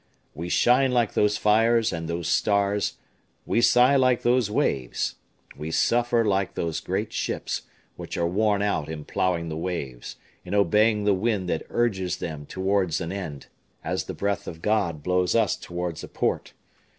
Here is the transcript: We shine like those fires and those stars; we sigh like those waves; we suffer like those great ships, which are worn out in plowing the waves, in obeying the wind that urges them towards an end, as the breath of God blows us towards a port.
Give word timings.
We 0.33 0.49
shine 0.49 0.91
like 0.91 1.13
those 1.13 1.37
fires 1.37 1.93
and 1.93 2.07
those 2.07 2.27
stars; 2.27 2.93
we 3.45 3.61
sigh 3.61 3.95
like 3.95 4.23
those 4.23 4.49
waves; 4.49 5.13
we 5.55 5.69
suffer 5.69 6.25
like 6.25 6.55
those 6.55 6.79
great 6.79 7.13
ships, 7.13 7.61
which 7.97 8.17
are 8.17 8.25
worn 8.25 8.63
out 8.63 8.89
in 8.89 9.05
plowing 9.05 9.49
the 9.49 9.57
waves, 9.57 10.15
in 10.43 10.55
obeying 10.55 11.03
the 11.03 11.13
wind 11.13 11.47
that 11.49 11.67
urges 11.69 12.17
them 12.17 12.47
towards 12.47 12.99
an 12.99 13.11
end, 13.11 13.45
as 13.83 14.05
the 14.05 14.15
breath 14.15 14.47
of 14.47 14.63
God 14.63 15.03
blows 15.03 15.35
us 15.35 15.55
towards 15.55 16.03
a 16.03 16.07
port. 16.07 16.53